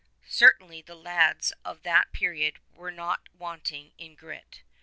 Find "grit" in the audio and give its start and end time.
4.15-4.63